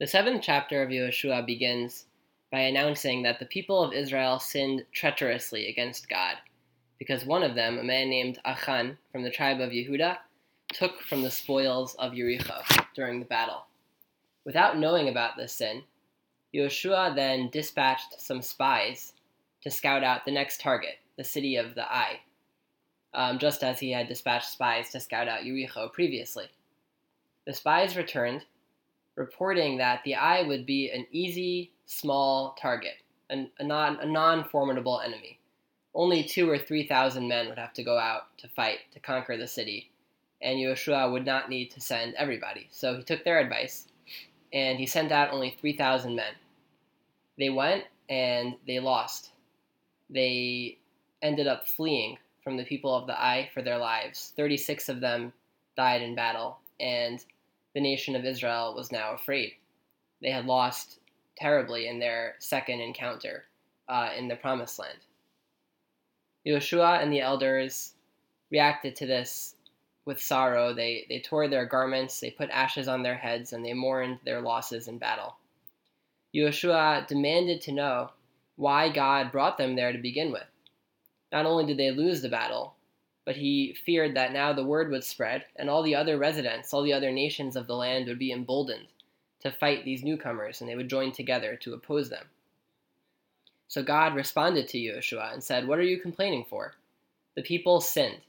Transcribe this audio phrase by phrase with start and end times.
[0.00, 2.06] The seventh chapter of Yehoshua begins
[2.50, 6.36] by announcing that the people of Israel sinned treacherously against God,
[6.98, 10.16] because one of them, a man named Achan from the tribe of Yehuda,
[10.72, 12.62] took from the spoils of Jericho
[12.94, 13.66] during the battle.
[14.46, 15.82] Without knowing about this sin,
[16.54, 19.12] Yehoshua then dispatched some spies
[19.60, 22.20] to scout out the next target, the city of the Ai,
[23.12, 26.46] um, just as he had dispatched spies to scout out Jericho previously.
[27.46, 28.46] The spies returned
[29.20, 32.94] reporting that the Ai would be an easy, small target,
[33.28, 35.38] an, a, non, a non-formidable enemy.
[35.94, 39.36] Only two or three thousand men would have to go out to fight to conquer
[39.36, 39.90] the city,
[40.40, 42.68] and Yehoshua would not need to send everybody.
[42.70, 43.88] So he took their advice,
[44.54, 46.32] and he sent out only 3,000 men.
[47.38, 49.32] They went, and they lost.
[50.08, 50.78] They
[51.20, 54.32] ended up fleeing from the people of the Ai for their lives.
[54.36, 55.34] 36 of them
[55.76, 57.22] died in battle, and
[57.74, 59.52] the nation of Israel was now afraid.
[60.22, 60.98] They had lost
[61.36, 63.44] terribly in their second encounter
[63.88, 64.98] uh, in the Promised Land.
[66.46, 67.94] Yehoshua and the elders
[68.50, 69.56] reacted to this
[70.04, 70.74] with sorrow.
[70.74, 74.40] They, they tore their garments, they put ashes on their heads, and they mourned their
[74.40, 75.36] losses in battle.
[76.34, 78.10] Yehoshua demanded to know
[78.56, 80.46] why God brought them there to begin with.
[81.32, 82.74] Not only did they lose the battle,
[83.24, 86.82] but he feared that now the word would spread, and all the other residents, all
[86.82, 88.86] the other nations of the land would be emboldened
[89.40, 92.26] to fight these newcomers, and they would join together to oppose them.
[93.68, 96.74] So God responded to Yehoshua and said, What are you complaining for?
[97.36, 98.20] The people sinned.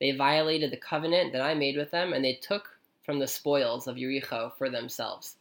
[0.00, 2.70] They violated the covenant that I made with them, and they took
[3.04, 5.36] from the spoils of Jericho for themselves.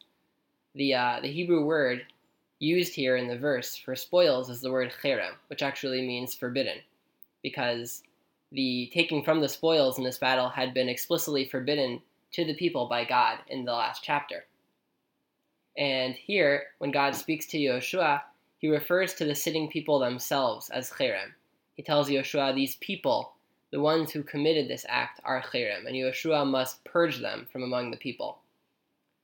[0.76, 2.06] The, uh, the Hebrew word
[2.60, 6.80] used here in the verse for spoils is the word cherem, which actually means forbidden,
[7.42, 8.04] because
[8.54, 12.02] the taking from the spoils in this battle had been explicitly forbidden
[12.32, 14.46] to the people by God in the last chapter.
[15.78, 18.22] And here, when God speaks to Yehoshua,
[18.60, 21.32] he refers to the sitting people themselves as cherem.
[21.74, 23.34] He tells Yehoshua, these people,
[23.72, 27.90] the ones who committed this act, are cherem, and Yehoshua must purge them from among
[27.90, 28.40] the people.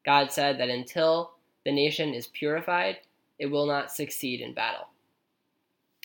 [0.05, 1.33] God said that until
[1.65, 2.97] the nation is purified,
[3.37, 4.87] it will not succeed in battle.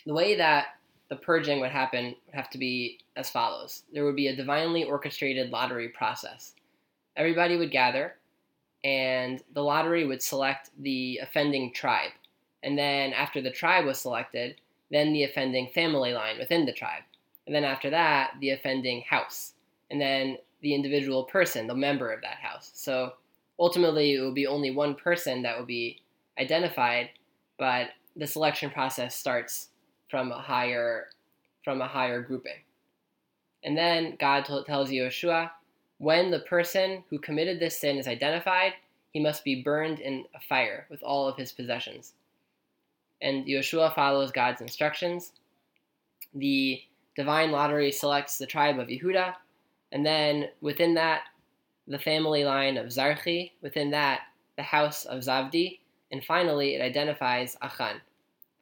[0.05, 0.67] The way that
[1.15, 4.83] the purging would happen would have to be as follows there would be a divinely
[4.83, 6.55] orchestrated lottery process.
[7.17, 8.17] Everybody would gather,
[8.83, 12.11] and the lottery would select the offending tribe.
[12.65, 14.57] And then, after the tribe was selected,
[14.91, 17.05] then the offending family line within the tribe.
[17.47, 19.53] And then, after that, the offending house.
[19.91, 22.73] And then the individual person, the member of that house.
[22.75, 23.13] So
[23.61, 26.03] ultimately, it would be only one person that would be
[26.41, 27.11] identified,
[27.59, 29.69] but the selection process starts
[30.11, 31.07] from a higher
[31.65, 32.63] from a higher grouping.
[33.63, 35.51] And then God t- tells Yehoshua,
[35.99, 38.75] when the person who committed this sin is identified,
[39.13, 42.13] he must be burned in a fire with all of his possessions.
[43.23, 45.33] And Yehoshua follows God's instructions.
[46.35, 46.83] The
[47.17, 49.35] divine lottery selects the tribe of Yehuda,
[49.93, 51.23] and then within that,
[51.87, 54.23] the family line of Zarchi, within that,
[54.57, 55.79] the house of Zavdi,
[56.11, 58.01] and finally, it identifies Achan,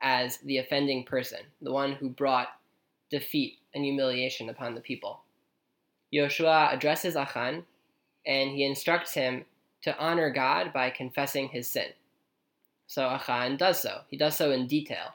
[0.03, 2.49] as the offending person, the one who brought
[3.11, 5.23] defeat and humiliation upon the people.
[6.13, 7.65] Yehoshua addresses Achan
[8.27, 9.45] and he instructs him
[9.83, 11.89] to honor God by confessing his sin.
[12.87, 14.01] So Achan does so.
[14.09, 15.15] He does so in detail.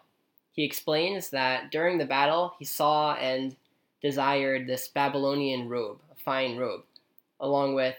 [0.54, 3.56] He explains that during the battle he saw and
[4.02, 6.84] desired this Babylonian robe, a fine robe,
[7.40, 7.96] along with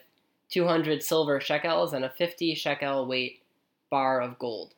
[0.50, 3.42] 200 silver shekels and a 50 shekel weight
[3.90, 4.74] bar of gold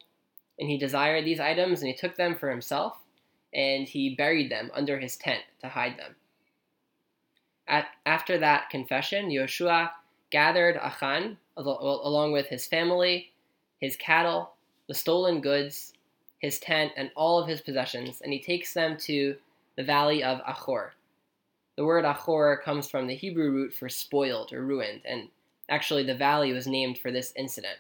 [0.61, 2.99] and he desired these items, and he took them for himself,
[3.55, 6.15] and he buried them under his tent to hide them.
[7.67, 9.91] At, after that confession, Yehoshua
[10.31, 13.33] gathered Achan along with his family,
[13.81, 14.53] his cattle,
[14.87, 15.95] the stolen goods,
[16.39, 19.37] his tent, and all of his possessions, and he takes them to
[19.77, 20.93] the valley of Achor.
[21.77, 25.29] The word Achor comes from the Hebrew root for spoiled or ruined, and
[25.69, 27.79] actually the valley was named for this incident.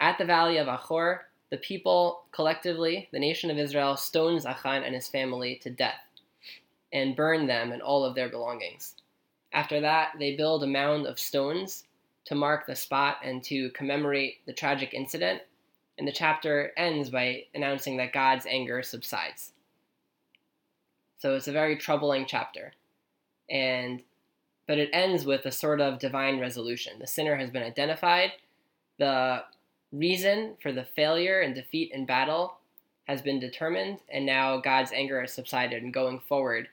[0.00, 4.94] At the valley of Achor, the people collectively, the nation of Israel, stones Achan and
[4.94, 6.00] his family to death
[6.92, 8.94] and burn them and all of their belongings.
[9.52, 11.84] After that, they build a mound of stones
[12.26, 15.40] to mark the spot and to commemorate the tragic incident,
[15.96, 19.52] and the chapter ends by announcing that God's anger subsides.
[21.18, 22.72] So it's a very troubling chapter.
[23.50, 24.02] And
[24.66, 26.98] but it ends with a sort of divine resolution.
[26.98, 28.32] The sinner has been identified,
[28.98, 29.42] the
[29.92, 32.58] reason for the failure and defeat in battle
[33.06, 36.68] has been determined, and now God's anger has subsided, and going forward,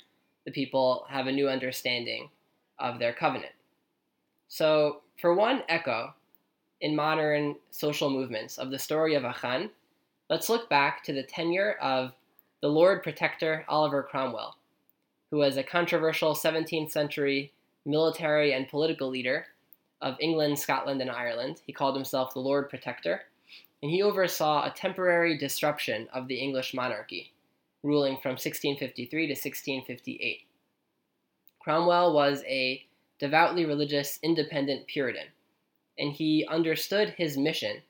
[0.45, 2.29] the people have a new understanding
[2.77, 3.53] of their covenant.
[4.47, 6.13] So, for one echo,
[6.81, 9.69] in modern social movements of the story of Achan,
[10.29, 12.11] let's look back to the tenure of
[12.61, 14.57] the Lord Protector Oliver Cromwell,
[15.31, 17.53] who was a controversial 17th century
[17.85, 19.47] military and political leader
[20.01, 21.61] of England, Scotland, and Ireland.
[21.65, 23.23] He called himself the Lord Protector,
[23.81, 27.33] and he oversaw a temporary disruption of the English monarchy,
[27.83, 30.41] ruling from 1653 to 1658.
[31.59, 32.85] Cromwell was a
[33.19, 35.27] devoutly religious, independent Puritan,
[35.97, 37.81] and he understood his mission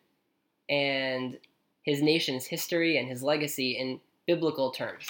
[0.69, 1.37] and
[1.83, 5.07] his nation's history and his legacy in biblical terms.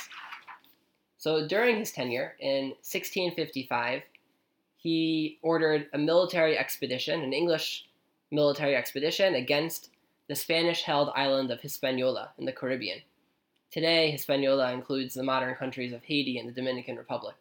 [1.18, 4.04] So during his tenure in 1655,
[4.86, 7.88] he ordered a military expedition, an English
[8.30, 9.90] military expedition, against
[10.28, 13.00] the Spanish held island of Hispaniola in the Caribbean.
[13.72, 17.34] Today, Hispaniola includes the modern countries of Haiti and the Dominican Republic.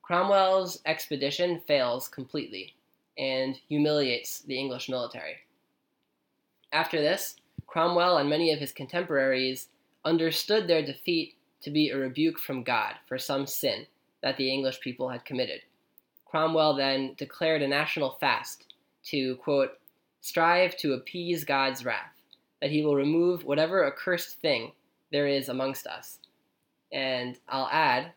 [0.00, 2.74] Cromwell's expedition fails completely
[3.18, 5.36] and humiliates the English military.
[6.72, 7.36] After this,
[7.66, 9.68] Cromwell and many of his contemporaries
[10.02, 13.84] understood their defeat to be a rebuke from God for some sin
[14.22, 15.60] that the English people had committed.
[16.26, 18.64] Cromwell then declared a national fast
[19.04, 19.78] to, quote,
[20.20, 22.12] strive to appease God's wrath,
[22.60, 24.72] that he will remove whatever accursed thing
[25.12, 26.18] there is amongst us.
[26.92, 28.12] And I'll add,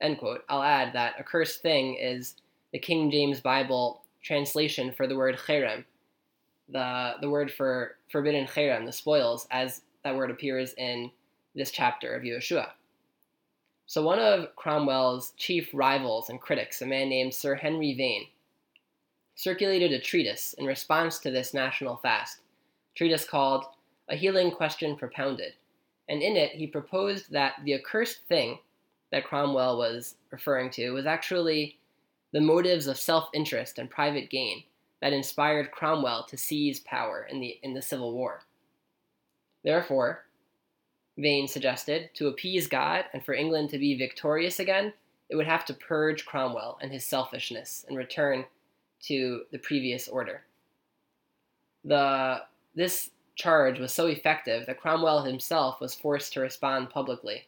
[0.00, 2.36] end quote, I'll add that accursed thing is
[2.72, 5.84] the King James Bible translation for the word cherem,
[6.68, 11.10] the, the word for forbidden cherem, the spoils, as that word appears in
[11.54, 12.70] this chapter of Yeshua.
[13.90, 18.28] So one of Cromwell's chief rivals and critics, a man named Sir Henry Vane,
[19.34, 22.38] circulated a treatise in response to this national fast,
[22.94, 23.64] treatise called
[24.08, 25.54] A Healing Question Propounded.
[26.08, 28.60] And in it, he proposed that the accursed thing
[29.10, 31.76] that Cromwell was referring to was actually
[32.32, 34.62] the motives of self interest and private gain
[35.02, 38.42] that inspired Cromwell to seize power in the, in the Civil War.
[39.64, 40.26] Therefore,
[41.20, 44.92] Vane suggested, to appease God and for England to be victorious again,
[45.28, 48.44] it would have to purge Cromwell and his selfishness and return
[49.02, 50.42] to the previous order.
[51.84, 52.42] The,
[52.74, 57.46] this charge was so effective that Cromwell himself was forced to respond publicly.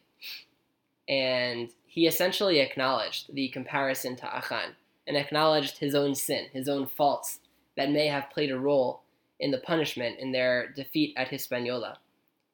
[1.07, 4.75] And he essentially acknowledged the comparison to Achan
[5.05, 7.39] and acknowledged his own sin, his own faults
[7.75, 9.01] that may have played a role
[9.39, 11.99] in the punishment in their defeat at Hispaniola.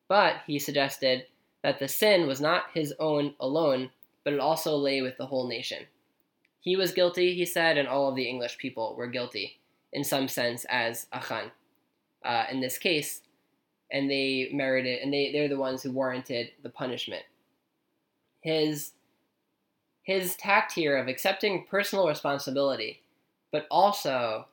[0.10, 1.28] But he suggested
[1.64, 3.92] that the sin was not his own alone,
[4.26, 5.86] but it also lay with the whole nation.
[6.60, 9.60] He was guilty, he said, and all of the English people were guilty,
[9.94, 11.52] in some sense, as Achan.
[12.26, 13.22] Uh, in this case,
[13.92, 17.24] and they merited, and they, they're the ones who warranted the punishment.
[18.42, 18.92] His,
[20.04, 23.02] his tact here of accepting personal responsibility,
[23.52, 24.48] but also,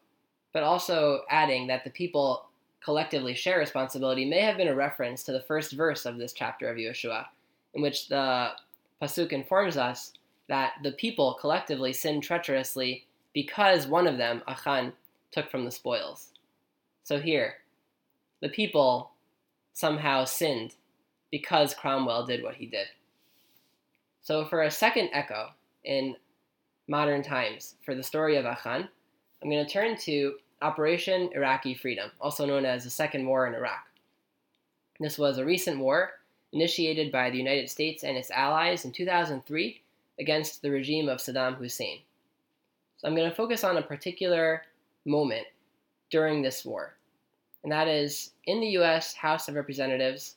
[0.52, 2.46] but also adding that the people
[2.86, 6.70] collectively share responsibility may have been a reference to the first verse of this chapter
[6.70, 7.26] of Yeshua,
[7.74, 8.50] in which the
[9.02, 10.12] Pasuk informs us
[10.48, 13.04] that the people collectively sinned treacherously
[13.34, 14.92] because one of them, Achan,
[15.32, 16.28] took from the spoils.
[17.02, 17.54] So here,
[18.40, 19.10] the people
[19.72, 20.76] somehow sinned
[21.32, 22.86] because Cromwell did what he did.
[24.22, 25.48] So, for a second echo
[25.82, 26.14] in
[26.86, 28.88] modern times for the story of Achan,
[29.42, 33.54] I'm going to turn to Operation Iraqi Freedom, also known as the Second War in
[33.54, 33.86] Iraq.
[34.98, 36.12] This was a recent war
[36.52, 39.82] initiated by the United States and its allies in 2003
[40.18, 41.98] against the regime of Saddam Hussein.
[42.96, 44.62] So I'm going to focus on a particular
[45.04, 45.46] moment
[46.10, 46.96] during this war,
[47.62, 49.12] and that is in the U.S.
[49.12, 50.36] House of Representatives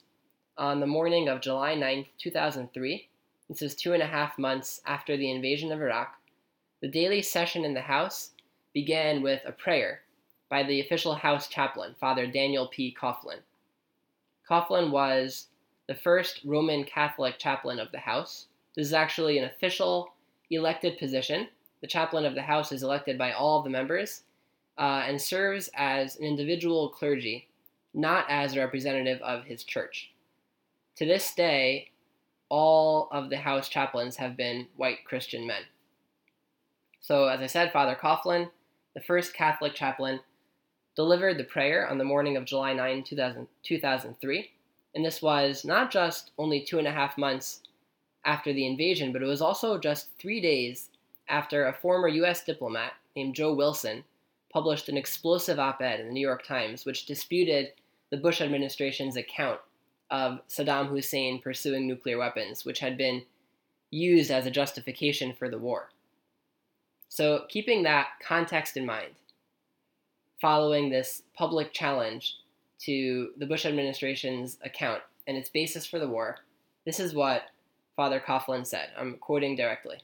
[0.57, 3.07] on the morning of July 9, 2003.
[3.47, 6.13] This is two and a half months after the invasion of Iraq.
[6.81, 8.31] The daily session in the House
[8.73, 10.01] began with a prayer
[10.50, 12.96] by the official House chaplain, Father Daniel P.
[13.00, 13.39] Coughlin.
[14.50, 15.48] Coughlin was
[15.88, 18.48] the first Roman Catholic chaplain of the House.
[18.75, 20.12] This is actually an official
[20.50, 21.48] elected position.
[21.82, 24.24] The chaplain of the House is elected by all of the members
[24.77, 27.48] uh, and serves as an individual clergy,
[27.94, 30.12] not as a representative of his church.
[30.96, 31.91] To this day,
[32.50, 35.62] all of the House chaplains have been white Christian men.
[37.00, 38.50] So, as I said, Father Coughlin,
[38.94, 40.20] the first Catholic chaplain,
[40.96, 44.51] delivered the prayer on the morning of July 9, 2000, 2003.
[44.96, 47.62] And this was not just only two and a half months
[48.25, 50.89] after the invasion, but it was also just three days
[51.27, 52.43] after a former U.S.
[52.43, 54.03] diplomat named Joe Wilson
[54.51, 57.74] published an explosive op ed in the New York Times which disputed
[58.10, 59.60] the Bush administration's account
[60.10, 63.24] of Saddam Hussein pursuing nuclear weapons, which had been
[63.91, 65.89] used as a justification for the war.
[67.10, 69.13] So, keeping that context in mind,
[70.41, 72.36] following this public challenge
[72.79, 76.38] to the Bush administration's account and its basis for the war,
[76.86, 77.43] this is what
[77.96, 78.89] Father Coughlin said.
[78.98, 79.98] I'm quoting directly.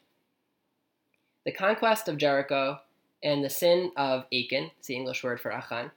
[1.45, 2.79] The conquest of Jericho
[3.23, 5.91] and the sin of Achan, the English word for Achan,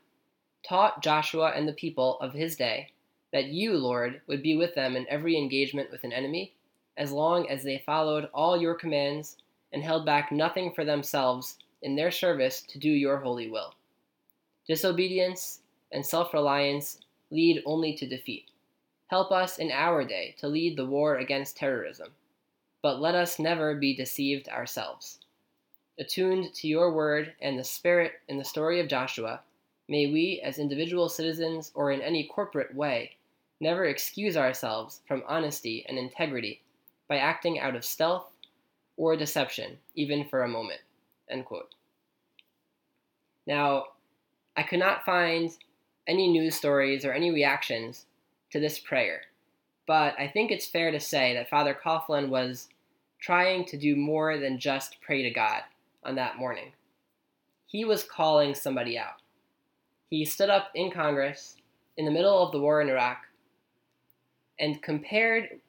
[0.67, 2.93] taught Joshua and the people of his day
[3.33, 6.55] that you, Lord, would be with them in every engagement with an enemy,
[6.97, 9.37] as long as they followed all your commands
[9.73, 13.75] and held back nothing for themselves in their service to do your holy will.
[14.69, 15.61] Disobedience
[15.93, 16.99] and self reliance
[17.31, 18.51] lead only to defeat.
[19.09, 22.13] Help us in our day to lead the war against terrorism,
[22.83, 25.21] but let us never be deceived ourselves.
[25.99, 29.41] Attuned to your word and the spirit in the story of Joshua,
[29.89, 33.17] may we, as individual citizens or in any corporate way,
[33.61, 36.61] never excuse ourselves from honesty and integrity
[37.09, 38.31] by acting out of stealth
[38.99, 40.81] or deception, even for a moment.
[43.47, 43.87] Now,
[44.59, 45.57] I could not find
[46.09, 48.07] any news stories or any reactions
[48.51, 49.21] to this prayer,
[49.87, 52.69] but I think it's fair to say that Father Coughlin was
[53.21, 55.63] trying to do more than just pray to God
[56.03, 56.73] on that morning.
[57.67, 59.23] He was calling somebody out.
[60.11, 61.55] He stood up in Congress
[61.97, 63.19] in the middle of the war in Iraq
[64.59, 65.61] and compared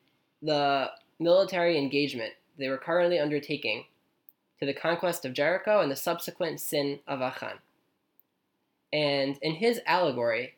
[0.42, 3.86] the military engagement they were currently undertaking
[4.60, 7.60] to the conquest of Jericho and the subsequent sin of Achan.
[8.92, 10.56] And in his allegory,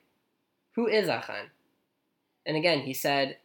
[0.75, 1.49] who is Achan?
[2.45, 3.37] And again, he said,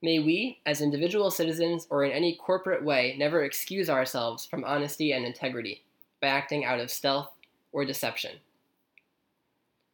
[0.00, 5.12] May we, as individual citizens or in any corporate way, never excuse ourselves from honesty
[5.12, 5.82] and integrity
[6.20, 7.30] by acting out of stealth
[7.72, 8.36] or deception.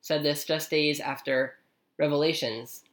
[0.02, 1.54] Said this just days after
[1.98, 2.84] revelations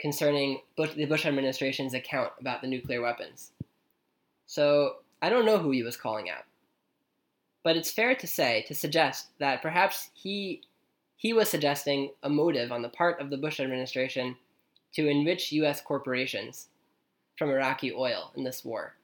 [0.00, 3.52] concerning Bush, the Bush administration's account about the nuclear weapons.
[4.46, 6.44] So I don't know who he was calling out.
[7.66, 10.62] But it's fair to say, to suggest that perhaps he,
[11.16, 14.36] he was suggesting a motive on the part of the Bush administration
[14.92, 15.80] to enrich U.S.
[15.80, 16.68] corporations
[17.36, 18.94] from Iraqi oil in this war.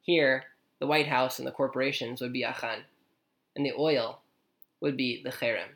[0.00, 0.44] Here,
[0.78, 2.84] the White House and the corporations would be Achan,
[3.56, 4.20] and the oil
[4.80, 5.70] would be the Cherem.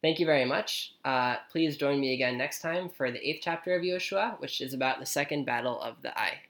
[0.00, 0.94] Thank you very much.
[1.04, 4.72] Uh, please join me again next time for the eighth chapter of Yoshua, which is
[4.72, 6.47] about the second battle of the Ai.